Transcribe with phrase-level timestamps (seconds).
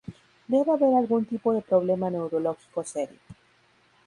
[0.47, 3.19] Debe haber algún tipo de problema neurológico serio.